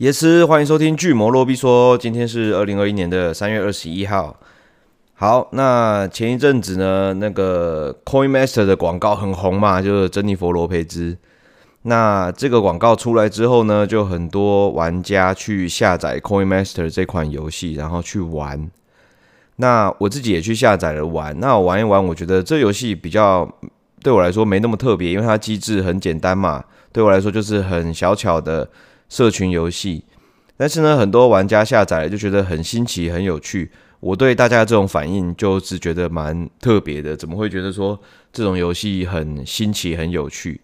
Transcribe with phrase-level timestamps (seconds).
[0.00, 1.98] 也是欢迎收听巨魔洛比说。
[1.98, 4.34] 今天是二零二一年的三月二十一号。
[5.12, 11.18] 好，那前一阵子呢，那个 Coin Master 的广告很红嘛，就是珍妮佛罗培兹。
[11.82, 18.70] 那这个广告出来之后呢，就很多玩家去下载 Coin Master 这款游戏，然后去玩。
[19.56, 21.38] 那我自己也去下载了玩。
[21.38, 23.46] 那我玩一玩，我觉得这游戏比较
[24.02, 26.64] 对我来说没那么特别，因为它机制很简单嘛。
[26.90, 28.66] 对我来说就是很小巧的。
[29.10, 30.04] 社群游戏，
[30.56, 33.70] 但是呢，很多玩家下载就觉得很新奇、很有趣。
[33.98, 38.00] 我对大家这种反应就是觉得蛮特别的，怎么会觉得说
[38.32, 40.60] 这种游戏很新奇、很有趣？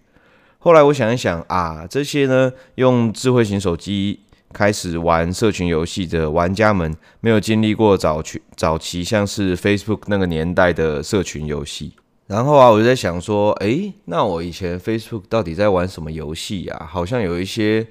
[0.58, 4.20] 后来我想一想啊，这些呢，用智慧型手机
[4.52, 11.92] 开始玩社群游戏的玩家们，没有经历过早期早期像是 Facebook 那个年代的社群游戏。
[12.28, 16.86] 然后啊，我就在想说，诶，那我以前 Facebook 到底在玩什么游戏啊？
[16.88, 17.86] 好像有一些。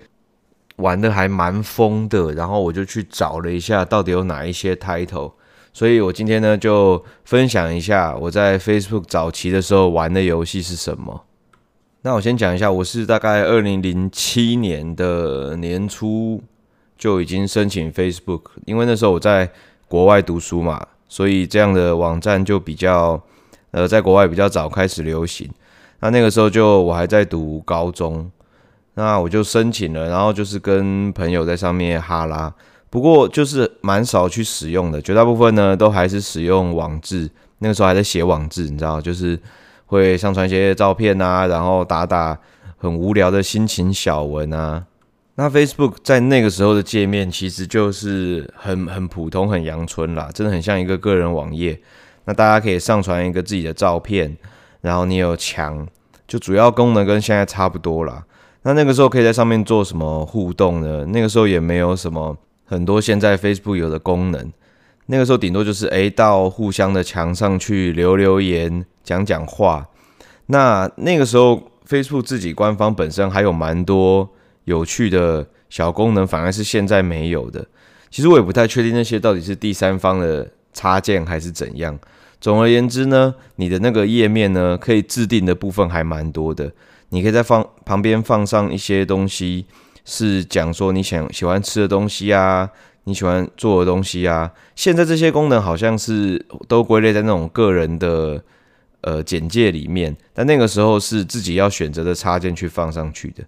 [0.78, 5.31] 玩的还蛮疯的，然后我就去找了一下，到底有哪一些 title，
[5.72, 11.23] 所以我今天呢就分享一下我在 Facebook 早期的时候玩的游戏是什么。
[12.02, 16.44] 那我先讲一下，我是大概二零零七年的年初
[16.98, 19.50] 就已经申请 Facebook，因为那时候我在
[19.88, 23.22] 国外读书嘛，所以这样的网站就比较
[23.72, 25.50] 呃在国外比较早开始流行。
[26.02, 28.30] 那那个时候就我还在读高中。
[28.95, 32.53] 那我就申请了，然后就是跟朋友在上面哈拉，
[32.89, 37.29] 不过就是蛮少去使用的，绝大部分呢都还是使用网志。
[37.59, 39.39] 那个时候还在写网志，你知道，就是
[39.85, 42.38] 会上传一些照片啊，然后打打
[42.77, 44.85] 很无聊的心情小文啊。
[45.35, 51.79] 那 Facebook 在那个时候的界面其实就是很很普通、很阳春啦，真的很像一个个人网页。
[52.25, 54.35] 那大家可以上传一个自己的照片，
[54.81, 55.85] 然后你有墙，
[56.27, 58.23] 就主要功能跟现在差不多啦。
[58.66, 61.05] 那那个时候可以在上面做什么互动呢？
[61.09, 62.35] 那个时候也没有什么
[62.66, 64.51] 很多现在 Facebook 有的功能。
[65.06, 69.88] 那个时候顶多就是诶到互相的墙上去留留言、讲讲话。
[70.47, 74.28] 那那个时候 Facebook 自己官方本身还有蛮多
[74.63, 77.63] 有趣的小功能，反而是现在没有的。
[78.09, 81.95] 其实我也不太确定那些到底是第三方的插件还是怎样。
[82.41, 86.72] 总而言之呢，你的那个页面呢，可以制定的部分还蛮多的。
[87.09, 89.66] 你可以在放旁边放上一些东西，
[90.03, 92.69] 是讲说你想喜欢吃的东西啊，
[93.03, 94.51] 你喜欢做的东西啊。
[94.75, 98.44] 现在这些功能好像是都归类在那种个人的
[99.01, 103.44] 呃简介里面，但那个时候是自己要选择的插件去放上去的。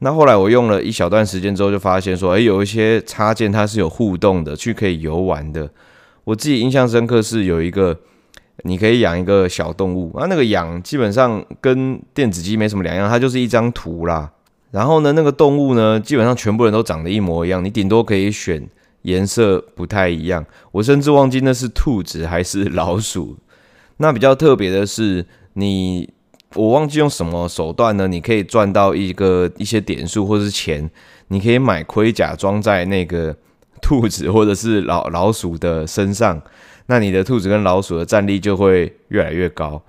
[0.00, 5.70] 那后来我用了一小段时间之后，就发现说，诶，有一些插件它是有互动的，去可以游玩的。
[6.24, 8.00] 我自己印象深刻是有一个。
[8.62, 14.30] 你可以养一个小动物，啊，那个养基本上跟电子鸡没什么两样，它就是一张图啦。
[14.70, 18.66] 然后呢，那个动物呢，基本上全部人都长得一模一样，你顶多可以选
[19.02, 20.46] 颜色不太一样。
[20.70, 23.36] 我甚至忘记那是兔子还是老鼠。
[23.98, 26.08] 那比较特别的是，你
[26.54, 28.08] 我忘记用什么手段呢？
[28.08, 30.90] 你可以赚到一个一些点数或是钱，
[31.28, 33.36] 你可以买盔甲装在那个
[33.82, 36.40] 兔子或者是老老鼠的身上。
[36.92, 39.82] 那你的兔子跟老鼠的战力就会越来越高。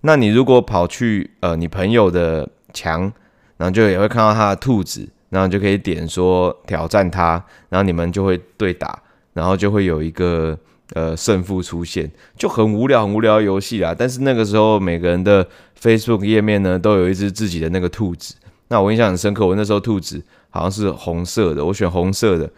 [0.00, 3.12] 那你如果跑去呃你朋友的墙，
[3.58, 7.32] 然后就也会看到他的兔子，然后就可以点说挑战他，
[7.68, 8.98] 然后你们就会对打，
[9.34, 10.58] 然后就会有一个
[10.94, 13.94] 呃胜负出现，就很无聊很无聊的游戏啦。
[13.94, 15.46] 但是那个时候每个人的
[15.78, 18.34] Facebook 页面呢都有一只自己的那个兔子。
[18.68, 22.48] 那我印象很深刻，我那时候兔子好像是红色的，我选红色的。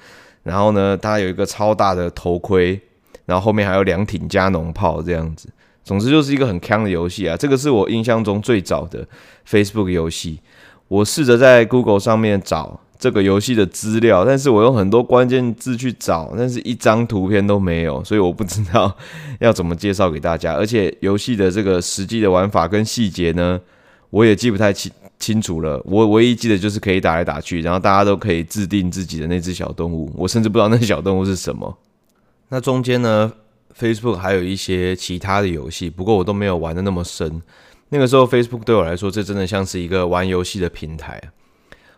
[0.44, 2.80] 然后呢，它有一个超大的头盔。
[3.28, 5.50] 然后后面还有两挺加农炮这样子，
[5.84, 7.36] 总之就是一个很坑的游戏啊！
[7.36, 9.06] 这个是我印象中最早的
[9.46, 10.40] Facebook 游戏。
[10.88, 18.96] 我试着在 Google 上面找这个游戏的资料，但是我用很多关键字去找，但是一张图片都没有，所以我不知道
[19.40, 20.54] 要怎么介绍给大家。
[20.54, 23.60] 而且游戏的这个实际的玩法跟细节呢，
[24.08, 25.78] 我也记不太清清楚了。
[25.84, 30.10] 我唯一记得就是可以打来打去，然后大家都可以制定自己的那只小动物。
[30.16, 31.76] 我甚至不知道那小动物是什么。
[32.50, 33.32] 那中间呢
[33.78, 37.42] ，Facebook 还有一些其他的游戏，不过我都没有玩的那么深。
[37.90, 41.20] 那个时候，Facebook 对我来说，这真的像是一个玩游戏的平台。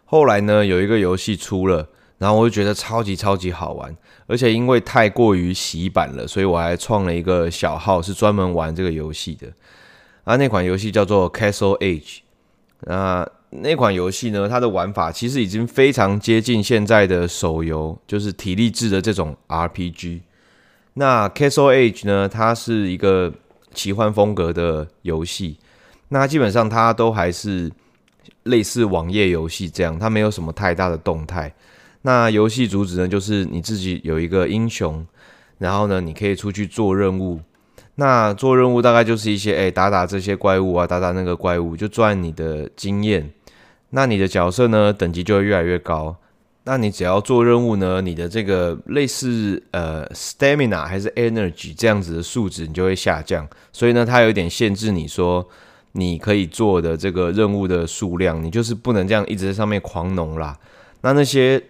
[0.05, 1.88] 后来呢，有一个游戏出了，
[2.19, 9.49] 然后我就觉得超级超级好玩，而且因为太过于洗版了，所以我还创了一个小号，是专门玩这个游戏的。
[10.25, 12.19] 啊，那款游戏叫做 Castle Age。
[12.82, 20.20] 那那款游戏呢，它的玩法其实已经非常接近现在的手游，就是体力制的这种 RPG。
[20.94, 22.28] 那 Castle Age 呢？
[22.28, 23.32] 它是一个
[23.72, 25.58] 奇幻风格的游戏。
[26.08, 27.70] 那基本上它都还是
[28.42, 31.54] 类似网页游戏这样，它没有什么太大的动态。
[32.02, 35.06] 那游戏主旨呢，就是你自己有一个英雄，
[35.58, 37.40] 然后呢，你可以出去做任务。
[37.94, 43.31] 那做任务大概就是一些，哎，打打这些怪物啊，打打那个怪物，就赚你的经验。
[43.90, 46.16] 那你的角色呢，等级就会越来越高。
[46.64, 53.48] 那你只要做任务呢，你的这个类似呃 stamina 还是 energy 这样子的数值，你就会下降。
[53.72, 55.48] 所以呢，它有点限制你说
[55.92, 60.56] 你可以做的这个任务的数量，你就是不能这样一直在上面狂农啦。
[61.00, 61.60] 那那些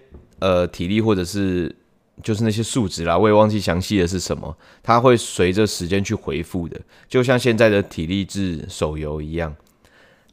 [0.40, 1.74] 呃体力或者是
[2.22, 6.78] 就是那些数值啦，我也忘记详细的是什么，它会随着时间去回复的，
[7.08, 9.54] 就像现在的体力制手游一样。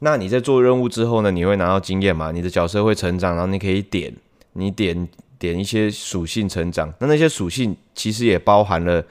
[0.00, 2.32] 那你在做任务之后呢，你会拿到经验嘛？
[2.32, 4.14] 你的角色会成长，然后你可以点，
[4.58, 5.08] 你点
[5.38, 6.92] 点一些属性成长。
[6.98, 9.04] 那那些属性其实也包含了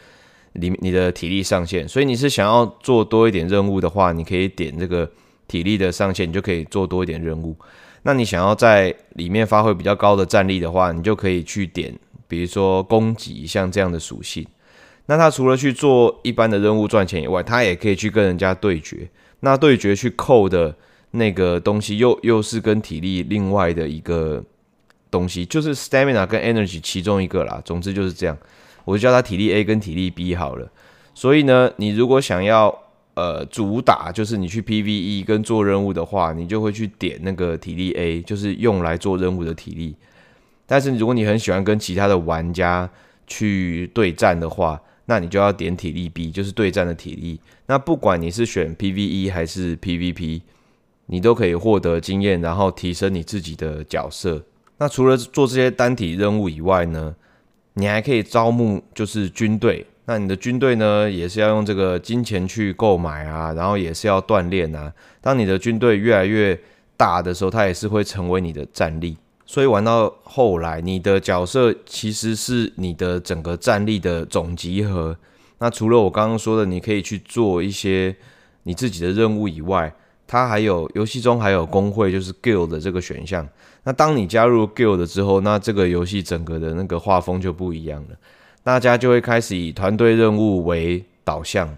[0.53, 5.09] 里面你的体力上限，所以你是想要做多一点任务的话，你可以点这个
[5.47, 7.55] 体力的上限，你就可以做多一点任务。
[8.03, 11.94] 那你想要在里面发挥比较高的战力的话，你就可以去点，
[12.27, 14.45] 比如说攻击像这样的属性。
[15.07, 19.09] 那他除了去做一般的任务赚钱以外，他也可以去跟人家对决。
[19.39, 20.75] 那对决去扣的
[21.11, 24.44] 那个东西又，又又是跟体力另外的一个
[25.09, 27.62] 东西，就是 stamina 跟 energy 其中一个啦。
[27.63, 28.38] 总之就是这样，
[28.86, 30.69] 我就叫它体力 A 跟体力 B 好了。
[31.13, 32.77] 所以呢，你如果想要
[33.15, 39.95] 呃主打，就是你去 PVE 跟做任务的话，你就会去点那个体力 A，就是用来做任务的体力。
[40.65, 42.89] 但是如果你很喜欢跟其他的玩家
[43.25, 47.39] 去对战的话，那你就要点体力 B，就是对战的体力。
[47.65, 50.42] 那不管你是选 PVE 还是 PVP，
[51.06, 54.44] 你都可以获得经验，然后提升你自己的角色。
[54.77, 57.15] 那除了做这些单体任务以外呢，
[57.74, 59.85] 你还可以招募就是军队。
[60.06, 64.94] 那你的军队呢，也是要用这个金钱去购买啊，然后也是要锻炼啊。
[65.19, 66.57] 当你的军队越来越
[66.95, 69.18] 大的时候，它也是会成为你的战力。
[69.45, 75.18] 所以玩到后来，你的角色其实是你的整个战力的总集合。
[75.59, 78.15] 那除了我刚刚说的，你可以去做一些
[78.63, 79.94] 你自己的任务以外，
[80.27, 83.47] 它还有游戏中还有工会，就是 guild 的这个选项。
[83.83, 88.18] 那当你加入 guild 之后，那这个游戏整个的那个画风就不一样了。
[88.62, 91.77] 大家就会开始以团队任务为导向。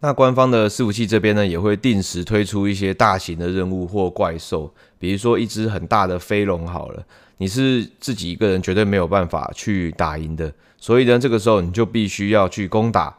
[0.00, 7.04] 那官方的伺服器这边呢，也会定时推出一些大型的任务或怪兽，比如说一只很大的飞龙好了，
[7.36, 13.14] 你是自己一个人绝对没有办法去打赢的，所以呢，这个时候你就必须要去攻打，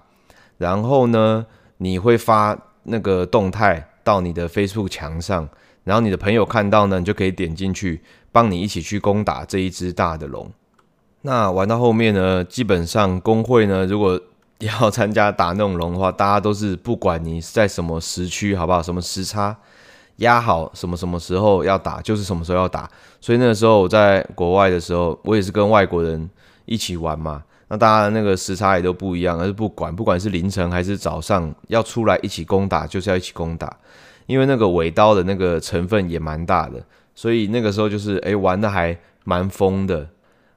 [0.58, 1.46] 然后呢，
[1.78, 5.48] 你会发那个动态到你的 Facebook 墙上，
[5.84, 8.02] 然后你的朋友看到呢，你就可以点进去
[8.32, 10.52] 帮你一起去攻打这一只大的龙。
[11.22, 14.20] 那玩到后面呢，基本上公会呢，如果
[14.60, 18.84] 要参加打那种龙的话，大家都是不管你是在什么时区，好不好？
[18.84, 19.56] 什么时差
[20.18, 22.90] 压好，什么什么时候要打，就是什么时候要打。
[23.22, 26.30] 所以那个时候我在国外的时候，我也是跟外国人
[26.66, 27.44] 一起玩嘛。
[27.74, 33.76] 那大家的那个时差也都不一样，而是不管，不管是凌晨还是早上，要出来一起攻打，就是要一起攻打。
[34.28, 36.80] 因为那个尾刀的那个成分也蛮大的，
[37.16, 40.08] 所以那个时候就是诶、欸，玩的还蛮疯的。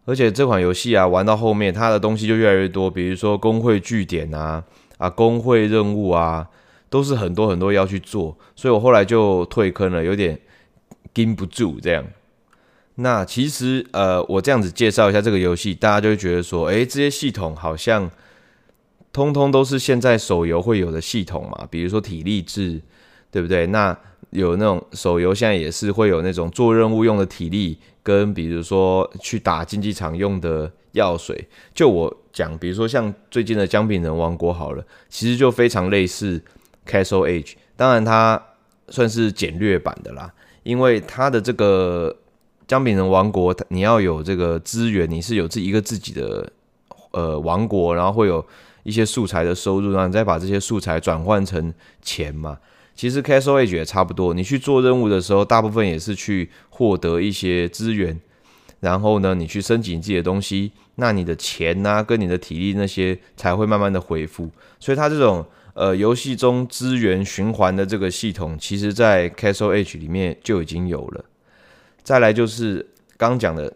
[0.05, 4.63] 而且这款游戏啊，玩到后面，它的东西就越来越多，比如说工会据点啊，
[4.99, 6.47] 啊，工会任务啊，
[6.91, 10.39] 都是很多很多要去做，所以我后来就退坑了，有点
[11.15, 12.05] 盯不住这样。
[12.97, 18.11] 那其实呃，我这样子介绍一下这个游戏，大家就会觉得说，诶，这些系统好像
[19.13, 22.81] 通通都是现在手游会有的系统嘛，比如说体力制，
[23.31, 23.67] 对不对？
[23.69, 23.97] 那
[24.31, 27.79] 有那种手游现在也是会有那种做任务用的体力。
[28.03, 36.41] 跟比如说去打竞技场用的药水，就我讲，比如说像最近的《姜饼人王国》好了，其实就非常类似
[36.87, 38.41] Castle Age，当然它
[38.91, 42.17] 算是简略版的啦，因为它的这个
[42.67, 46.51] 《姜饼人王国》，你要有这个资源，你是有自一个自己的
[47.13, 48.45] 呃王国，然后会有
[48.83, 52.59] 一些素材的收入，然后你再把这些素材转换成钱嘛。
[52.97, 58.19] 其实 Castle Age 也差不多，你去做任务的时候，大部分也是去获得一些资源，
[58.81, 64.51] 然后呢，你去升级你自己的东西，那你的钱呐、啊，跟你的体力那些才会慢慢的恢复。
[64.81, 65.45] 所以它这种
[65.75, 71.25] 呃游戏中资源循环的这个系统，其实在 Castle Age 里面就已经有了。
[72.07, 72.87] 再来就是
[73.17, 73.73] 刚讲的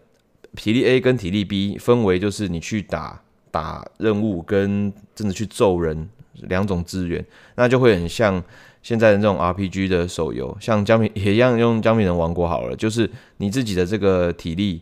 [0.55, 3.21] 体力 A 跟体力 B 分为就是你去打
[3.51, 8.41] 打任务跟真的去揍人两种资源，那就会很像。
[8.83, 14.81] 现在的这种 RPG 的手游，像姜饼也一样用姜饼人王国好了，就是你自己的这个体力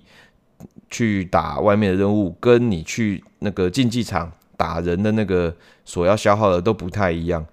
[0.88, 5.52] 去打外面的任务，跟你去那个竞技场打人的那个
[5.84, 7.44] 所要消耗的都不太一样。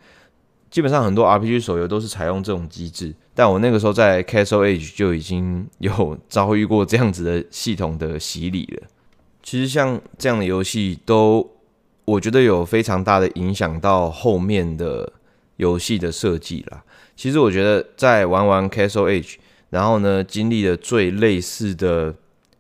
[0.69, 8.87] 基本上很多 RPG 手游都是采用这种机制，但我那个时候在 Castle Age 就已经有 遭遇过这样子的系统的洗礼了。
[9.43, 11.47] 其实像这样的游戏都，
[12.05, 15.13] 我觉得有非常大的影响到后面的
[15.57, 16.83] 游戏的设计啦。
[17.15, 19.35] 其实我觉得在玩完 Castle Age，
[19.69, 22.15] 然后呢，经历的最类似的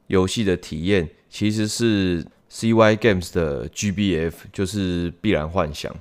[0.07, 5.91] 游戏的体验，其实是 CY Games 的 GBF，就是《必然幻想》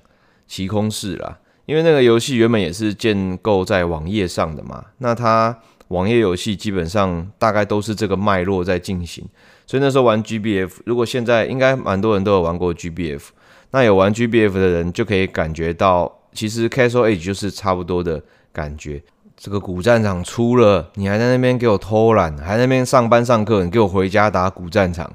[0.46, 1.38] 奇空视啦。
[1.66, 9.24] 因为那个游戏原本也是建构在网页上的嘛，那它网页游戏基本上大概都是这个脉络在进行，
[9.66, 13.22] 所以那时候玩 GBF，如果现在应该蛮多人都有玩过 GBF，
[13.70, 19.02] 那有玩 GBF 的人就可以感觉到，其实 Castle Age 就是差不多的感觉。
[19.36, 25.10] 这个古战场出了，你还在那边给我偷懒，还在那边上班上课，你给我回家打古战场，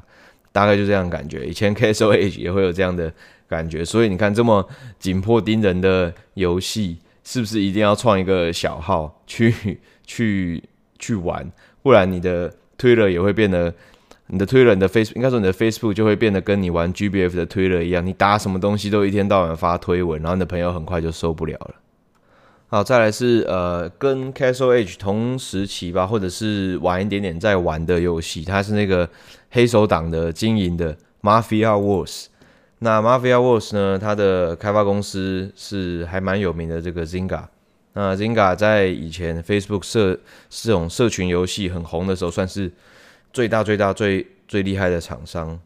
[0.51, 1.45] 大概就这样感觉。
[1.45, 3.11] 以前 Castle Age 也会有这样的。
[3.49, 4.65] 感觉，所以你看这么
[4.99, 10.63] 紧迫盯人的游戏，是不是一定要创一个小号去 去
[10.99, 11.51] 去玩？
[11.81, 13.73] 不然你的推了也会变得，
[14.27, 21.75] 你的推了你的 Facebook，应该说你的 Facebook 就会变得跟你玩 GBF 的推了一样，你打什么东西都一天到晚发推文，然后你的朋友很快就受不了了。
[22.67, 29.09] 好，再来是呃，跟 Castle Age 同时期吧，或者是晚一点点在玩的游戏，它是那个
[29.49, 32.27] 黑手党的经营的 Mafia Wars。
[32.79, 33.99] 那 Mafia Wars 呢？
[33.99, 37.43] 它的开发公司是还蛮有名的，这个 Zynga。
[37.93, 40.17] 那 Zynga 在以前 Facebook 社
[40.49, 42.71] 这种社群游戏很红的时候，算是
[43.33, 45.59] 最大、最大、最最厉害的厂商。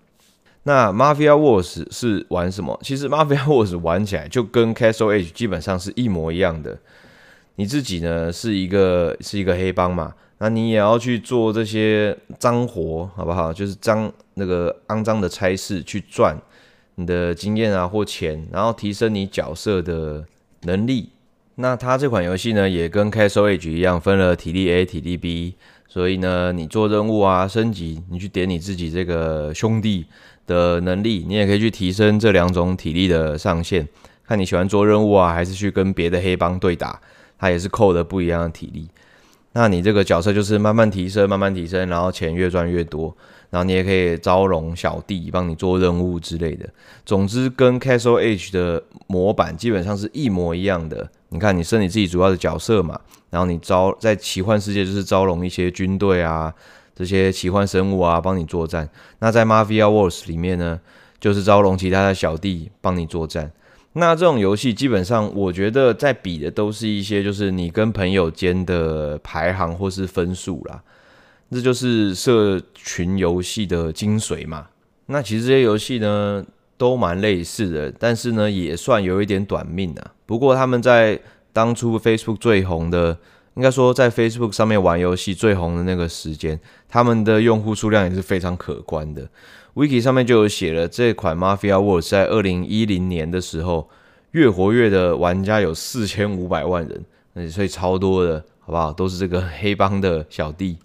[0.63, 2.79] 那 Mafia Wars 是玩什么？
[2.81, 6.79] 其实 Mafia Wars 玩起来就跟 Castle Age 基本上是一模一样的。
[7.57, 10.15] 你自己呢是一个是一个黑帮嘛？
[10.39, 13.53] 那你也要去做这些脏活，好不好？
[13.53, 16.35] 就是脏那个肮脏的差事去赚。
[16.95, 20.25] 你的经验啊或钱，然后提升你角色的
[20.63, 21.09] 能力。
[21.55, 25.55] 那它这款游戏呢，也跟 Castle Age 一样，分了体力 A、体力 B。
[25.87, 30.07] 所以呢，你做任务啊、升级，你去点你自己这个兄弟
[30.47, 33.87] 的能力，你也可以去提升这两种体力的上限。
[34.25, 36.99] 看你喜欢做任务啊，还是去跟别的黑帮对打，
[37.37, 38.87] 它也是扣的不一样的体力。
[39.51, 43.15] 那你这个角色就是慢慢提升，慢慢提升，然后钱越赚越多。
[43.53, 46.67] 然后你也可以招荣小弟帮你做任务之类的。
[47.05, 51.07] 总之，跟 Castle H 的模板基本上是一模一样的。
[51.29, 56.51] 你看，你设你自己主要的角色嘛，然后你招在奇幻世界就是招荣一些军队啊，
[56.95, 58.89] 这些奇幻生物啊帮你作战。
[59.19, 60.79] 那在 Mafia Wars 里面呢，
[61.19, 63.51] 就是招荣其他的小弟帮你作战。
[63.93, 70.81] 那这种游戏基本上，我觉得在比的都是一些就是你跟朋友间的排行或是分数啦。
[71.53, 74.67] 这就是社群游戏的精髓嘛。
[75.05, 76.43] 那其实这些游戏呢
[76.77, 80.11] 都蛮类似的，但是呢也算有一点短命啊。
[80.25, 81.19] 不过他们在
[81.51, 83.17] 当初 Facebook 最红的，
[83.55, 89.29] 应该说在 Facebook 上面玩游戏最红的那个时间，他们的用户数量也是非常可观的。
[89.75, 93.89] Wiki 上面就有写了，这款 Mafia Wars 在二零一零年的时候，
[94.31, 96.87] 月活跃的玩家有四千五百万
[97.33, 98.93] 人，所以超多的，好不好？
[98.93, 100.77] 都是这个黑帮的小弟。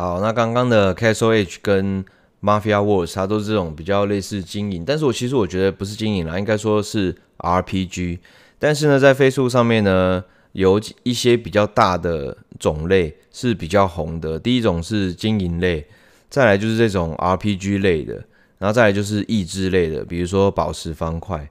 [0.00, 2.02] 好，那刚刚的 Castle H 跟
[2.40, 8.18] Mafia Wars 它都是这种比较类似经营，但是我其实我觉得不是经营啦，应该说是 RPG。
[8.58, 14.38] 但是呢，在 Facebook 上面呢，有一些比较大的种类是比较红的。
[14.38, 15.86] 第一种是经营类，
[16.30, 18.14] 再来就是这种 RPG 类的，
[18.56, 21.46] 然后再来就是益智类的，比如说宝石方块。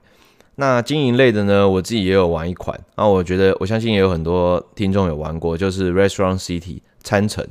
[0.56, 7.46] 那经营类的呢，我自己也有玩一款，那我觉得我相信也有很多听众有玩过，就是 Restaurant City 餐城。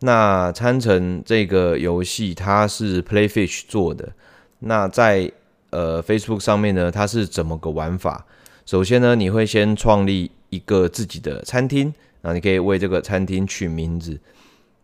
[0.00, 4.12] 那餐城这个游戏它是 Playfish 做的。
[4.60, 5.30] 那在
[5.70, 8.24] 呃 Facebook 上面呢，它是怎么个玩法？
[8.64, 14.18] 首先呢，你会先创立一个自己的餐厅，那你可以为这个餐厅取名字。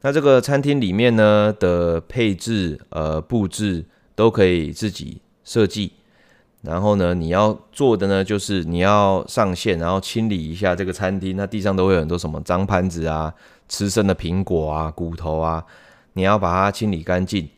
[0.00, 5.92] 那这个餐厅里面呢的配置、呃布置都可以自己设计。
[6.64, 11.36] 然后呢，你要做的呢就是你要上线，然后清理一下这个餐厅。
[11.36, 13.32] 那地上都会有很多什么脏盘子啊。
[13.66, 15.64] 吃剩的苹果啊、骨头啊，
[16.12, 17.48] 你要把它清理干净。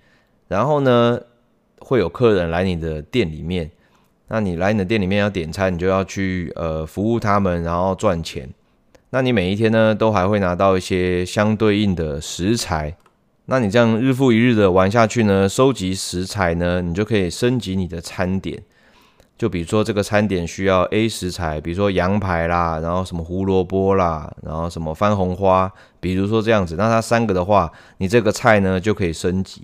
[0.46, 1.20] 然后呢，
[1.80, 3.68] 会有客人来你的店里面，
[4.28, 8.48] 那你来你的店里面要点餐，你就要去呃服务他们，然后赚钱。
[9.10, 12.96] 那你每一天呢，都还会拿到一些相对应的食材。
[13.46, 18.62] 那你这样日复一日的玩下去呢，收集食材呢，你就可以升级你的餐点。
[19.38, 29.62] 就比如说这个餐点需要 A 食材，比如说羊排啦，然后什么胡萝卜啦，然后什么番红花，比如说这样子，那它三个的话，你这个菜呢就可以升级。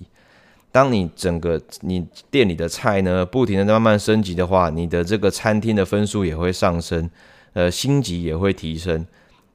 [0.71, 7.11] 当你整个你店里的菜呢不停的在慢慢升级的话，你的这个餐厅的分数也会上升。
[7.55, 9.07] 呃，星级也会提升。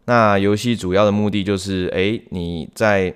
[0.06, 3.12] 那游戏主要的目的就是，诶，你在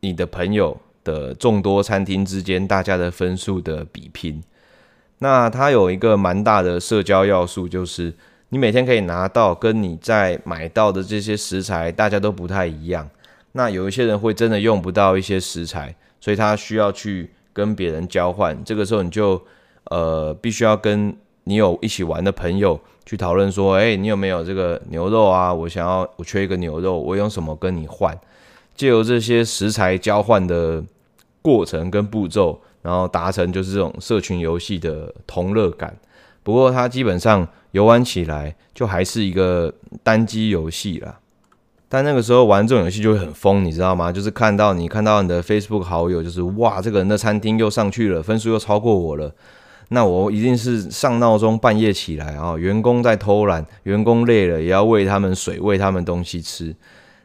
[0.00, 4.42] 你的朋友的众多餐厅之间，大家的分数的比拼。
[5.18, 8.12] 那它有一个蛮大的社交要素，就是
[8.48, 13.08] 你每天可以拿到跟你在买到的这些食材，大家都不太一样。
[13.52, 18.56] 那有一些人会真的用不到一些食材，所以他需要去跟别人交换。
[18.64, 19.40] 这个时候你就
[19.84, 25.54] 呃必须要跟你有一起玩的朋友去讨论说，诶，你有没有这个牛肉啊？
[25.54, 28.18] 我想要，我缺一个牛肉，我用什么跟你换？
[28.74, 30.82] 借由这些食材交换的
[31.40, 35.96] 过程跟步骤，然后达成就是这种社群游戏的同乐感。
[36.42, 39.72] 不过它基本上游玩起来就还是一个
[40.02, 41.18] 单机游戏啦。
[41.88, 44.12] 但那个时候玩这种游戏就会很疯，你知道吗？
[44.12, 49.32] 就是看到你看到你的 Facebook 好友，就是哇，这个人的餐厅又上去了，分数又超过我了。
[49.88, 56.74] 那我一定是上闹钟半夜起来啊，员工在偷懒，员工累了也要喂他们水，喂他们东西吃，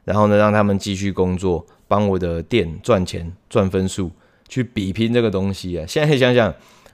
[0.03, 4.11] 然后呢，让他们继续工作，帮我的店赚钱赚分数，
[4.49, 5.85] 去比拼这个东西啊。
[5.87, 6.53] 现在想想，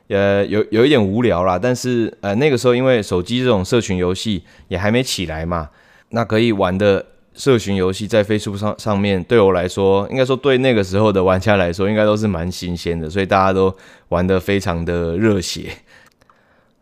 [0.09, 5.69] 呃，有有一点无聊啦，但是呃那个时候因为手机这种社群游戏也还没起来嘛，
[6.09, 7.03] 那可以玩的。
[7.37, 13.75] 社群游戏在 Facebook 上上面，对我来说，应该说对那个时候的玩家来说，应该都是蛮新鲜的，所以大家都
[14.07, 15.69] 玩得非常的热血。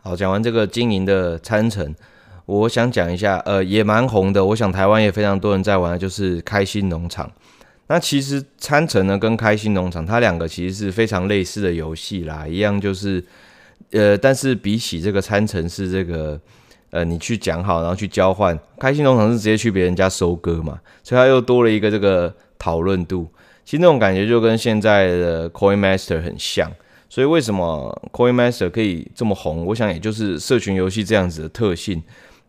[0.03, 1.95] 好，讲完这个经营的餐城，
[2.45, 7.31] 我想讲一下，呃，也蛮红的，我想台湾也非常多人在玩，就是开心农场。
[7.87, 13.23] 那其实餐城呢，跟开心农场，它两个其实是非常类似的游戏啦，一样就是，
[13.91, 16.39] 呃，但是比起这个餐城是这个。
[16.93, 18.55] 呃，你去讲好，然后去交换。
[18.77, 23.27] 开心农场是直接去别人家收割嘛，所以它又多了一个这个讨论度。
[23.65, 26.71] 其实那种感觉就跟现在的 Coin Master 很像。
[27.09, 29.65] 所以为什么 Coin Master 可以这么红？
[29.65, 32.03] 我想也就是社群游戏这样子的特性，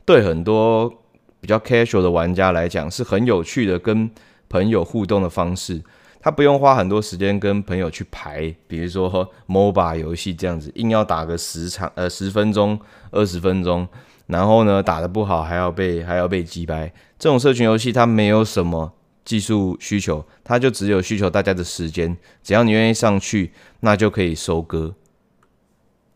[0.05, 0.93] 对很多
[1.41, 4.11] 比较 casual 的玩家来讲是很有趣的，跟
[4.49, 5.83] 朋友互动的方式。
[6.21, 12.81] 他不用花很多时间跟朋友去排，比如说 MOBA 游戏这样子，硬要打个十场，呃，十分钟、
[13.11, 13.87] 二十分钟。
[14.27, 16.91] 然后呢，打得不好还要被还要被击败。
[17.19, 18.91] 这种社群游戏它没有什么
[19.23, 22.17] 技术需求，它就只有需求大家的时间。
[22.43, 24.95] 只要你愿意上去，那就可以收割。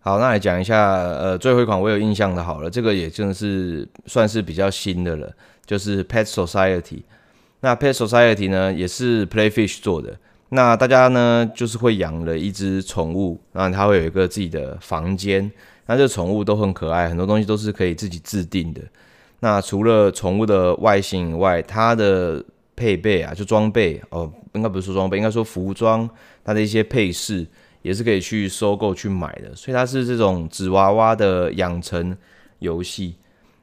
[0.00, 5.30] 好，那来讲一下，呃，最后一款我有印象的，好了，这个也真的是算是比较新的了，
[5.66, 7.02] 就是 Pet Society。
[7.60, 10.16] 那 Pet Society 呢，也是 Playfish 做的。
[10.50, 15.50] 那大家呢，就是会养了一只宠物，然后它会有一个自己的房间。
[15.86, 18.80] 那这宠物都很可爱，很多东西都是可以自己制定的。
[19.40, 22.42] 那除了宠物的外形以外，它的
[22.74, 26.08] 配备啊，就装备哦，应该不是说装备，应该说服装，
[26.44, 27.46] 它的一些配饰
[27.82, 29.54] 也是可以去收购去买的。
[29.54, 32.16] 所以它是这种纸娃娃的养成
[32.60, 33.16] 游戏。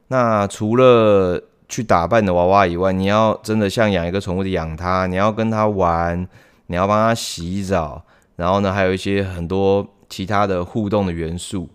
[0.08, 6.26] 那除了去打扮的娃娃以外，你要真的像养一个宠物的养它，你要跟它玩，
[6.66, 8.04] 你要帮它洗澡，
[8.36, 11.68] 然后呢，还有一些很多其他的互动的元素。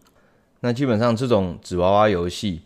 [0.61, 2.61] 那基本上这种纸娃娃游戏，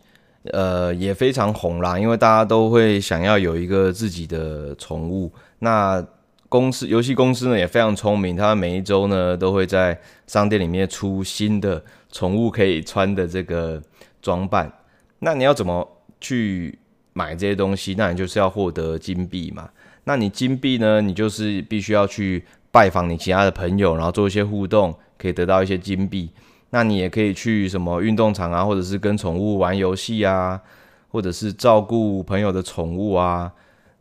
[0.52, 5.32] 呃，也非常红啦，因为大家都会想要有一个自己的宠物。
[5.60, 6.06] 那
[6.48, 13.82] 公司游戏公司呢也非常聪明，他们每一周呢都会在商店里面出新的宠物可以穿的这个
[14.22, 14.72] 装扮。
[15.18, 15.88] 那你要怎么
[16.20, 16.78] 去
[17.16, 17.94] 买这些东西？
[17.96, 19.70] 那你就是要获得金币嘛。
[20.04, 26.28] 那你金币呢，你就是必须要去拜访你其他的朋友，然后做一些互动，可以得到一些金币。
[26.70, 30.60] 那你也可以去什么运动场啊，或者是跟宠物玩游戏啊，
[31.08, 33.50] 或者是照顾朋友的宠物啊，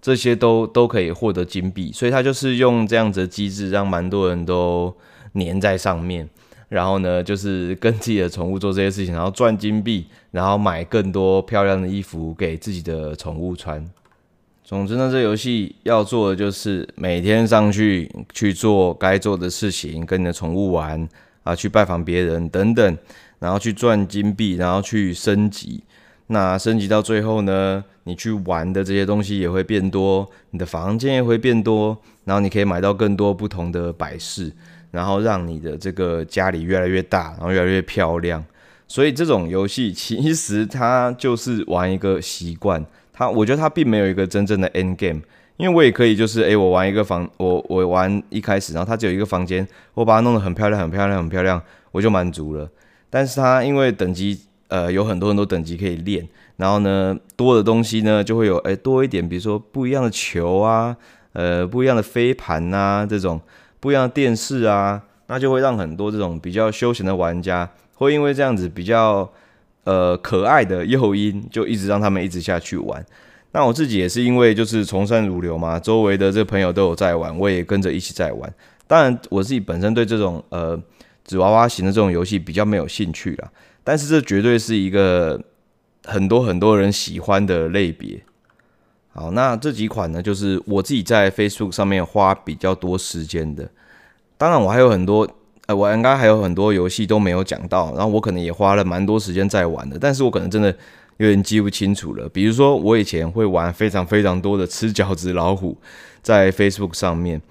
[0.02, 1.94] 这些都都可以获得金币。
[1.94, 4.94] 所以它就是用这样子的机制，让蛮多人都
[5.32, 6.28] 黏在上面。
[6.76, 13.82] 然后呢，就是跟自己的宠物做这些事情，然后赚金币，然后买更多漂亮的衣服给自己的宠物穿。
[14.62, 21.08] 总之呢，这游戏要做的就是每天上去去做该做的事情，跟你的宠物玩。
[21.44, 22.98] 啊，去拜访别人等等，
[23.38, 25.84] 然后去赚金币，然后去升级。
[26.28, 34.52] 那升级到最后呢，你去玩的这些东西也会变多，你的房间也会变多，然后你可以买到更多不同的摆饰，
[34.96, 38.44] 然后让你的这个家里越来越大，然后越来越漂亮。
[38.88, 45.22] 所以这种游戏其实它就是玩一个习惯，它我觉得它并没有一个真正的 end game。
[45.58, 51.62] 因为我也可以，就是诶，我玩一个房，我我玩一开始，然后它只有一个房间，我把它弄得很漂亮，很漂亮，很漂亮，
[51.94, 52.70] 我就满足了。
[53.10, 56.28] 但是它因为等级，呃，有很多很多等级可以练，
[56.58, 60.94] 然后呢，多的东西呢就会有，诶，多一点，比如说不一样的球啊，
[61.32, 63.40] 呃，不一样的飞盘啊，这种
[63.86, 69.32] 不一样的电视啊，那就会让很多这种比较休闲的玩家会因为这样子比较。
[69.86, 73.06] 呃可爱的诱因，就一直让他们一直下去玩。
[73.52, 78.52] 那我自己也是因为就是从善如流嘛，周围的这朋友都有在玩，我也跟着一起在玩。
[78.88, 80.76] 当然我自己本身对这种呃
[81.24, 83.52] 纸娃娃型的这种游戏比较没有兴趣啦，
[83.84, 85.40] 但是这绝对是一个
[86.06, 88.20] 很多很多人喜欢的类别。
[89.16, 93.68] 好，那这几款呢，就是我自己在 Facebook 上面花比较多时间的。
[94.38, 95.26] 当然我还有很多，
[95.68, 100.76] 呃，我应该还有很多游戏都没有讲到，然后我可能也花了蛮多时间在玩的，但是我可能真的。
[101.18, 102.28] 有点记不清楚了。
[102.28, 105.78] 比如说，我以前会玩非常非常多的吃饺子老虎，
[106.22, 107.42] 在 Facebook 上面，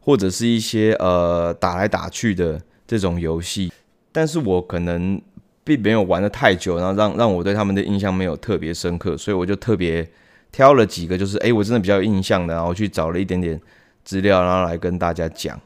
[0.00, 3.72] 或者是一些呃打来打去的这种游戏，
[4.10, 5.22] 但是我可能
[5.62, 10.04] 并没有玩得太久，然后让让我对他们的印象没有特别深刻，所以我就特别
[10.52, 13.60] 挑了几个，就是诶，我真的比较有印象的，然后去找了一点点
[14.04, 15.60] 资料，然后来跟大家讲。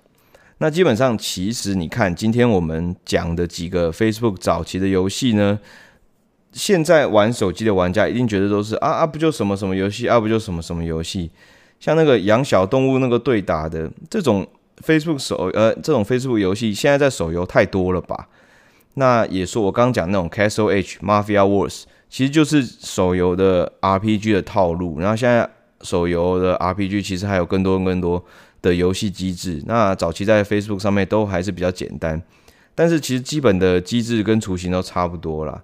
[0.59, 5.59] 那基本上，其实你看今天我们讲的几个 Facebook 早期的游戏呢。
[6.53, 11.31] 现在玩手机的玩家一定觉得都是啊啊，不就什么什么游戏啊，不就什么什么游戏，
[11.79, 14.46] 像那个养小动物那个对打的这种
[14.83, 18.27] Facebook 手呃这种 Facebook 游戏，现在在手游太多了吧？
[18.98, 24.98] 那也说我刚刚讲那种 Castle H Mafia Wars，其实就是手游的 RPG 的套路。
[24.98, 25.46] 然后现在
[25.82, 28.24] 手游的 RPG 其实还有更多更多
[28.62, 29.62] 的游戏机制。
[29.66, 32.22] 那早期在 Facebook 上面都还是比较简单，
[32.74, 35.62] 但是其实基本的机制跟雏形都差不多啦。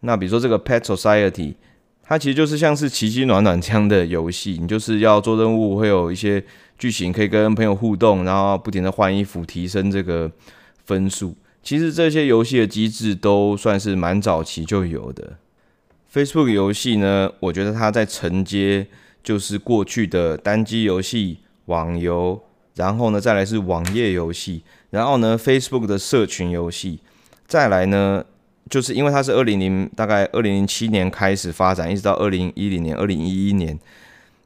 [0.00, 1.54] 那比如说这个 Pet Society，
[2.02, 6.42] 它其实就是像是奇迹暖暖这样的游戏，你就是要做任务，会有一些
[6.78, 10.30] 剧情可以跟朋友互动，然后不停的换衣服，提升这个
[10.86, 11.34] 分数。
[11.62, 15.38] 其实这些游戏的机制都算是蛮早期就有的。
[16.12, 18.86] Facebook 游戏呢，我觉得它在承接
[19.22, 22.42] 就是过去的单机游戏、网游，
[22.74, 27.00] 然后呢再来是网页游戏，然后呢 Facebook 的社群游戏，
[27.46, 28.24] 再来呢。
[28.70, 33.78] 就是因为它是二零零大概二零零七年开始发展，一直到二零一零年、二零一一年，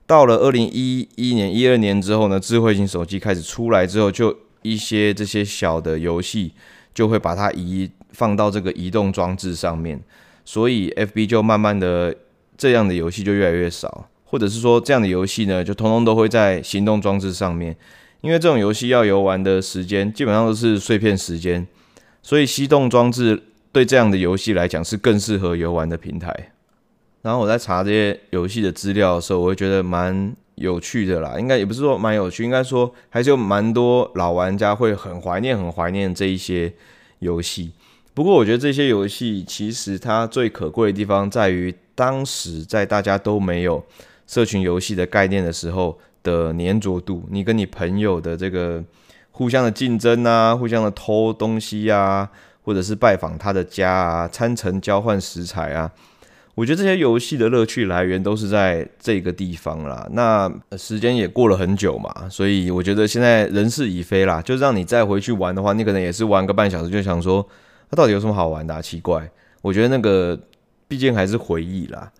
[0.04, 6.52] 到了二零一一年、一二年之后呢，智慧型手机开始出来之后，就一些这些小的游戏
[6.96, 10.00] 就会把它移放到这个移动装置上面，
[10.42, 12.16] 所以 FB 就慢慢的
[12.56, 17.76] 这样的游戏就越来越少，或者是说这样的游戏呢，就通通都会在行动装置上面，
[18.22, 21.66] 因为这种游戏要游玩的时间基本上都是碎片时间，
[22.22, 23.42] 所以行动装置。
[23.72, 26.34] 对这样的游戏来讲是更适合游玩的平台。
[27.20, 31.36] 然后我在查这些游戏的资料的时候，我会觉得蛮有趣的啦。
[31.38, 36.70] 应该也不是说蛮有趣，应该说还是有蛮多老玩家会很怀念、很怀念这一些
[37.20, 37.72] 游戏。
[38.12, 43.82] 不过我觉得这些游戏其实它最可贵的地方在于，当时在大家都没有
[44.26, 48.84] 社群游戏的概念的时候的黏着度，你跟你朋友的这个
[49.30, 52.28] 互相的竞争啊，互相的偷东西啊。
[52.66, 55.88] 或者是拜访他的家啊，参城交换食材啊，
[56.56, 60.08] 我觉得这些游戏的乐趣来源都是在这个地方啦。
[60.12, 67.46] 那时间也过了很久嘛，所以我觉得现在人事已非啦，就让你再回去玩的话，你可能也是玩个半小时就想说，
[67.90, 68.80] 它到底有什么好玩的啊？
[68.80, 70.40] 奇怪，我觉得那个
[70.88, 72.10] 毕竟还是回忆啦。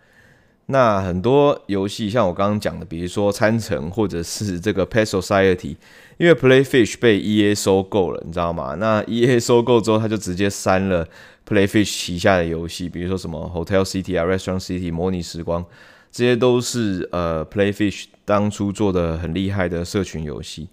[0.69, 5.77] 那很多游戏像我刚刚讲的，比如说参城或者是 这个 Pet Society，
[6.19, 8.75] 因为 Playfish 被 EA 收购了，你知道吗？
[8.75, 11.07] 那 EA 收购之后，他就直接删了
[11.49, 15.65] Playfish 旗下的游戏，比如说什么 Hotel City 啊、Restaurant City、模拟时光，
[16.11, 20.69] 这些都是呃 Playfish 当初做的很厉害的社群游戏。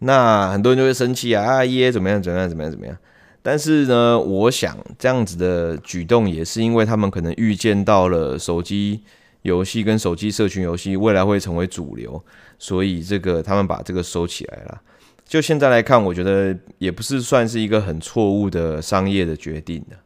[0.00, 2.96] 那很多人就会生气啊，啊 EA 怎么样怎么样怎么样怎么样？
[3.44, 9.02] 但是呢，我想这样子的举动也是因为他们可能预见到了手机
[9.42, 12.22] 游戏跟手机社群游戏未来会成为主流，
[12.56, 14.80] 所以这个他们把这个收起来了。
[15.26, 19.96] 就现在来看，我觉得也不是算是一个很错误的商业的决定的。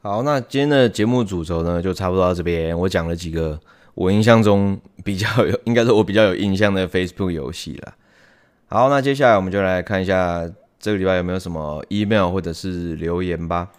[0.00, 2.78] 好，那今天的节目主轴呢，就差不多到这边。
[2.78, 3.60] 我讲了几个
[3.94, 7.94] 我印象中比较有，应该说我比较有印象的 Facebook 游戏了。
[8.66, 10.50] 好，那接下来我们就来看一下。
[10.84, 13.70] 这个礼拜有没有什么 email 或者是留言吧？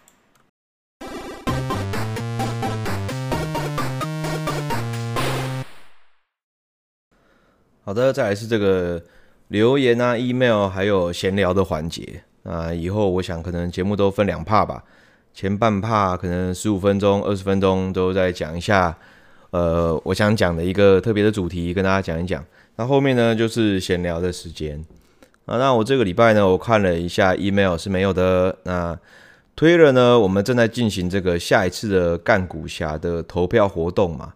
[7.83, 8.99] 好的，再来是这个
[9.49, 12.23] 留言啊，email 还有闲聊的环节。
[12.41, 14.83] 那以后我想可能节目都分两帕吧，
[15.31, 18.97] 前半帕可能十五分钟、二十分钟都再讲一下，
[19.51, 22.43] 呃，我想讲的一个特别的主题，跟大家讲一讲。
[22.77, 24.83] 那后面呢，就是闲聊的时间。
[25.45, 28.57] 啊，那我这个礼拜呢，我看了一下 email 是没有的。
[28.63, 28.97] 那
[29.55, 34.33] Twitter 呢，我们正在进行这个下一次的干股侠的投票活动嘛。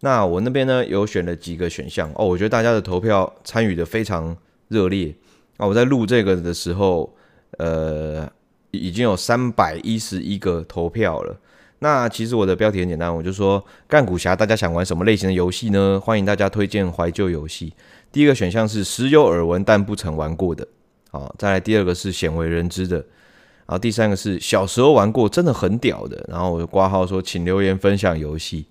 [0.00, 4.36] 那我那边呢，有选了几个选项哦，我觉得大家的投票参与的非常
[4.68, 5.14] 热烈
[5.56, 5.66] 啊。
[5.66, 7.14] 我在录这个的时候，
[7.56, 8.28] 呃，
[8.70, 11.36] 已经有三百一十一个投票了。
[11.82, 15.98] 那其实我的标题很简单，我就说干股侠，大家想玩什么类型的游戏呢？
[15.98, 17.72] 欢迎大家推荐怀旧游戏。
[18.12, 20.66] 第一个选项是时有耳闻但不曾玩过的，
[21.10, 28.66] 好，再来第二个是鲜为人知的，然后第三个是小时候玩过真的很屌的，然后我就挂号说请留言分享游戏。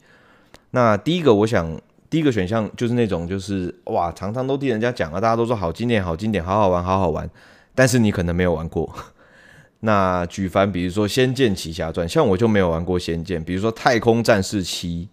[0.71, 7.29] 那第一个我想第一个选项就是那种就是哇，常常都听人家讲啊，大家都说好经典好经典，好好玩好好玩，
[7.73, 8.93] 但是你可能没有玩过。
[9.81, 15.07] 那举凡比如说《仙剑奇侠传》，像我就没有玩过《仙剑》，比如说《太空战士七》，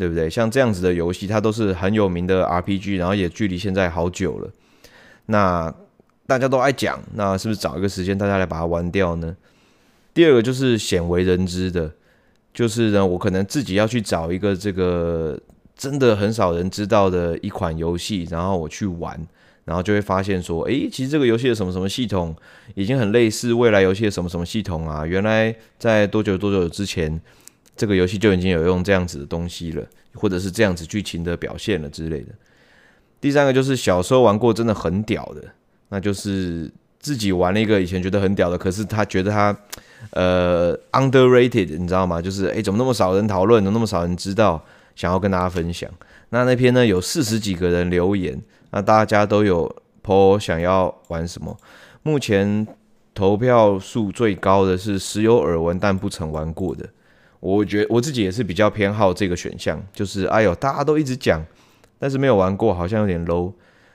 [0.00, 0.30] 对不对？
[0.30, 4.50] 像这样子的游戏，它都是很有名的 RPG，然后也距离现在好久了。
[5.26, 5.70] 那
[6.26, 9.36] 大家都爱讲，那是不是找一个时间大家来把它玩掉呢？
[10.14, 11.92] 第二个就是鲜为人知的，
[12.54, 15.38] 就是呢，我可能自己要去找一个这个
[15.76, 19.20] 真的很少人知道的一款游戏，然后我去玩。
[19.66, 22.34] 然后就会发现说，诶，其实这个游戏的什么什么系统
[22.74, 25.06] 已经很类似未来游戏的什么什么系统啊。
[25.06, 27.20] 原来在多久多久之前，
[27.76, 32.28] 这个游戏就已经有用这样子的东西了，或者是这样子剧情的表现了之类的。
[33.20, 35.42] 第三个就是小时候玩过真的很屌的，
[35.88, 39.56] 那就是自己玩了一个以前觉得很屌的，可是他觉得他
[40.12, 42.20] 呃 underrated，你知道吗？
[42.20, 45.90] 就是诶，怎么那么少人讨论，怎么那么少人知道，想要跟大家分享。
[46.30, 48.40] 那那篇呢有四十几个人留言。
[48.72, 49.68] 那大家都有
[50.00, 51.56] po 想要玩什么？
[52.04, 52.64] 目前
[53.12, 56.88] 投票数最高的是时有耳闻但不曾玩过的。
[57.40, 61.44] 我觉得我自己也是比较偏好这个选项，就是哎呦，大家都一直讲，
[61.98, 63.52] 但是没有玩过，好像有点 low。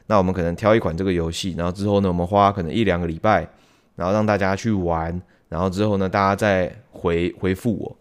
[0.08, 3.48] 那我们可能挑一款这个游戏，然后之后呢，我们花可能一两个礼拜，
[3.96, 7.98] 然后让大家去玩，然后之后呢，大家再回回复我。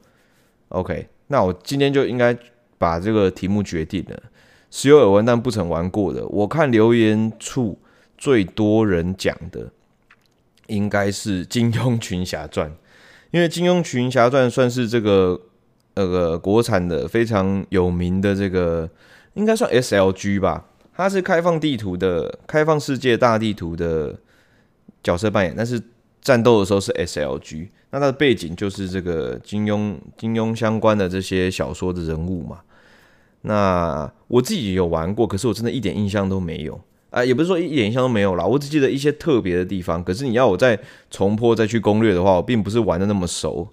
[0.68, 2.36] OK，那我今天就应该
[2.76, 4.22] 把这个题目决定了。
[4.70, 7.78] 时有耳闻但不曾玩过的，我看留言处
[8.18, 9.70] 最多人讲的
[10.66, 12.68] 应该是《金庸群侠传》，
[13.34, 15.40] 因为《金庸群侠传》算是这个
[15.96, 18.88] 那个国产的非常有名的这个，
[19.32, 20.64] 应该算 SLG 吧。
[20.94, 24.16] 它是开放地图的、开放世界大地图的
[25.02, 25.82] 角色扮演，但是
[26.22, 27.70] 战斗的时候是 SLG。
[27.90, 32.60] 那它的背景就是这个金庸、金庸相关的这些小说的人物嘛。
[33.40, 36.80] 那我自己有玩过，可是我真的一点印象都没有
[37.14, 40.02] 啊，也不是说一点印象都没有啦，我只记得一些特别的地方。
[40.02, 40.76] 可是你要我再
[41.12, 43.68] 重播再去攻略的话，我并不是玩的那么熟。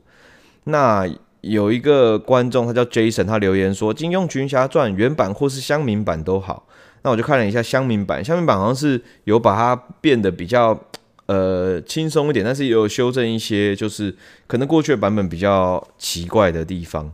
[0.65, 1.10] 那
[1.41, 6.67] 有一个观众，他叫 Jason，他留言说《金庸群侠传》原版或是乡民版都好。
[7.01, 10.80] 那我就看了一下乡民版，乡民版好像是有把它变得比较
[11.25, 17.12] 呃轻松一点，但是也有修正一些，就是可能过去的版本比较奇怪的地方。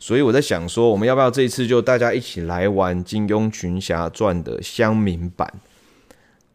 [0.00, 5.52] 所以我在想说，我们要不要这一次就大家一起来玩《金庸群侠传》的乡民版，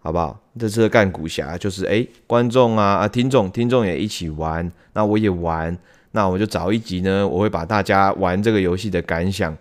[0.03, 0.37] 好不好？
[0.59, 5.75] 这次的干股侠就是诶，观众啊啊，听众听众也一起玩，那我也玩，
[6.11, 9.57] 那我就找一集呢，我会把大家玩这个游戏的感想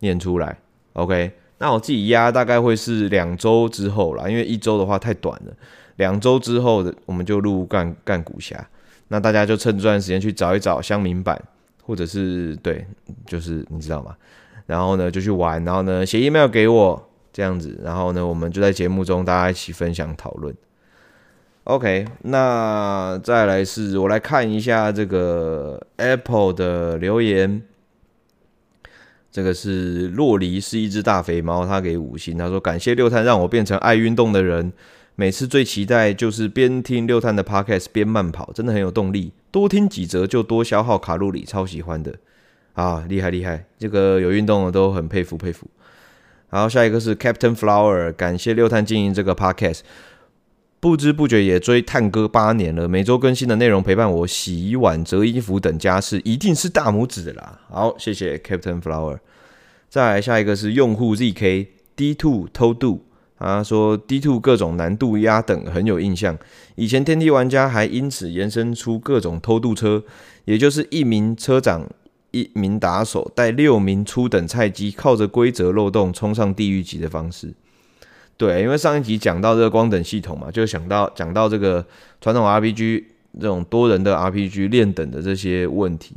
[0.00, 0.58] 念出来。
[0.94, 5.52] OK，那我自己压大概会是两周之后啦，因为一周的话太短了，
[5.96, 8.68] 两周之后的我们就录干干股侠，
[9.08, 11.40] 那大家就趁这段时间去找一找乡民版。
[11.88, 12.84] 或者是对，
[13.28, 14.12] 就是你知道吗？
[14.66, 20.56] 然后呢，就去玩，然后呢，写 email 给我这样子，然后呢，我们就在节目中大家一起分享讨论。
[21.64, 27.60] OK，那再来是我来看一下这个 Apple 的留言。
[29.30, 34.72] 这个是洛黎是一只大肥猫，他给五星，他说感谢六探让我变成爱运动的人。
[35.14, 39.34] 每次最期待就是边听六探的 podcast 边慢跑，真的很有动力。
[39.50, 42.14] 多听几则就多消耗卡路里，超喜欢的
[42.72, 43.04] 啊！
[43.06, 45.66] 厉害厉害，这个有运动的都很佩服佩服。
[46.48, 49.80] 好，下一个是 Captain Flower，感谢六探经营这个 podcast，
[50.78, 57.60] 不知不觉也追探哥八年了，每周更新的内容陪伴我洗碗、折衣服等家事，一定是大拇指的啦。
[57.68, 59.18] 好，谢谢 Captain Flower。
[59.88, 63.02] 再来下一个是用户 ZK D2 偷渡。
[63.38, 66.38] 他说：“D2 各种难度压等很有印象，
[66.74, 70.02] 以前天梯玩家还因此延伸出各种偷渡车，
[70.46, 71.86] 也就是一名车长、
[72.40, 77.54] 一名打手带六名初等菜鸡，靠着规则漏洞冲上地狱级的方式。
[78.36, 81.84] 对，因为上一集讲到这个光等系统嘛，就想到讲到这个
[82.20, 83.04] 传统 RPG
[83.40, 86.16] 这种多人的 RPG 练等的这些问题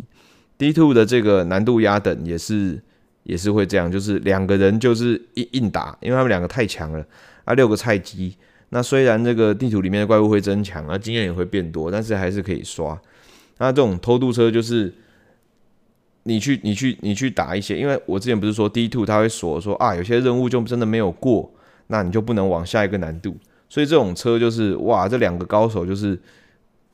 [0.57, 2.81] ，D two 的这个难度压等也是。”
[3.23, 7.05] 也是会这样，就是两个人就是硬硬打，因为他们两个太强了
[7.43, 8.35] 啊，六个菜鸡。
[8.69, 12.99] 那虽然这个地图里面的怪物会增强啊，经验也会变多，但是还是可以刷。
[13.59, 14.91] 那这种偷渡车就是
[16.29, 21.51] 你去你去你去打一些，因为我之前不是说 D2 它会锁说啊，有些任务就真的没有过，
[21.87, 23.35] 那你就不能往下一个难度。
[23.67, 26.19] 所以这种车就是哇，这两个高手就是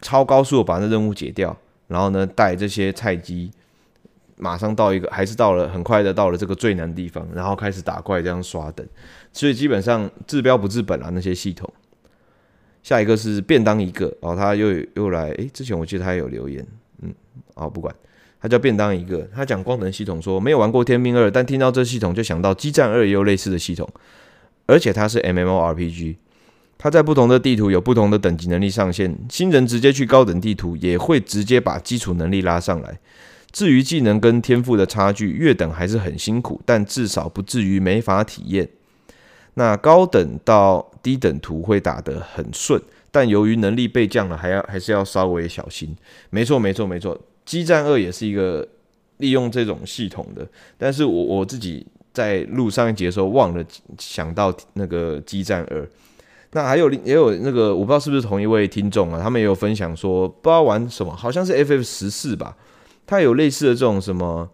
[0.02, 1.56] 超高速把那任务解掉，
[1.88, 3.52] 然后呢带这些菜鸡。
[4.38, 8.86] 马上到一个，还是到了很快的到了这个最难的地方，然后开始打怪这样刷等，
[9.32, 11.72] 所以基本上治标不治本啊那些系统。
[12.84, 16.68] 下一个是便当一个，然后他又又来，诶，之前我记得他有留言，
[17.02, 17.16] 嗯，
[17.54, 17.96] 好不管，
[18.46, 23.90] 他叫便当一个，他讲光能系统说没有玩过天命二，但听到这系统就想到激战二也有类似的系统，
[24.68, 26.18] 而且它是 MMORPG。
[26.78, 33.00] 它在不同的地图有不同的等级能力上限，新人直接去高等地图也会直接把基础能力拉上来。
[33.52, 38.70] 至于技能跟天赋的差距，越等还是很辛苦，但至少不至于没法体验。
[39.56, 42.80] 那高等到低等图会打得很顺，
[43.10, 45.96] 但由于能力被降了，还要还是要稍微小心。
[46.30, 47.20] 没错，没错，没错。
[47.46, 48.68] 激战二也是一个
[49.18, 53.64] 利用这种系统的，但是我我自己在录上一节的时候忘了
[53.98, 55.88] 想到那个激战二。
[56.52, 62.56] 那还有也有那个，我不知道是不是同一位听众啊，他们也有分享说，不知道玩什么，好像是 FF 十四吧，
[63.06, 64.50] 它有类似的这种什么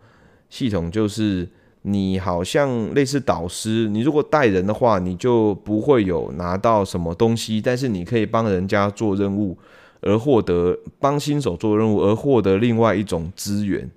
[0.49, 1.47] 系统，就是
[1.83, 9.55] 你好像类似导师，你如果带人的话，你就不会有拿到什么东西，但是你可以帮人家做任务
[10.01, 13.89] 而获得，帮新手做任务而获得另外一种资源，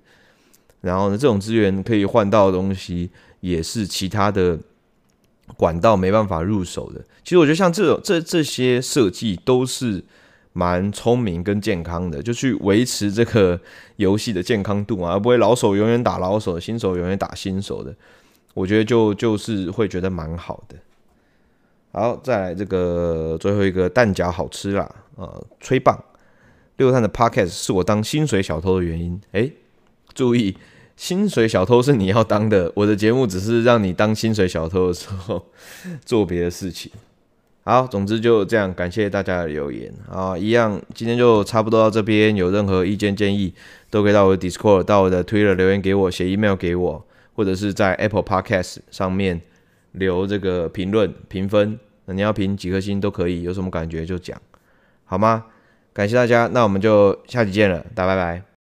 [0.81, 3.09] 然后呢，这种资源可以换到的东西
[3.41, 4.59] 也是其他的。
[5.57, 10.03] 管道没办法入手的，其实我觉得像这种这这些设计都是
[10.53, 13.61] 蛮聪明跟健康的，就去维持这个
[13.97, 17.93] 游戏的健康度啊，而不会老手永远打老手，新手永远打新手的。
[18.55, 20.75] 我觉得就就是会觉得蛮好的。
[21.97, 25.97] 好，再来这个最后一个蛋饺好吃啦，呃，吹棒
[26.75, 29.21] 六探的 Podcast 是我当薪水小偷的原因。
[29.31, 29.53] 诶，
[30.13, 30.57] 注意。
[30.97, 35.45] 薪水小偷是你要当的，我的节目只是让你当薪水小偷的时候
[36.03, 36.91] 做别的事情。
[37.63, 42.35] 好，总之就这样，感谢大家的留言啊，一样，今天就差不多到这边。
[42.35, 43.53] 有任何意见建议，
[43.89, 47.05] 都可以到我的 Discord、到我的 Twitter 留言给我，写 email 给我，
[47.35, 49.39] 或者是在 Apple Podcast 上面
[49.93, 51.79] 留这个评论评分。
[52.05, 54.39] 那你要评几颗星都可以，有什么感觉就讲，
[55.05, 55.45] 好吗？
[55.93, 58.54] 感谢大家，那我们就下期见了，大家拜拜。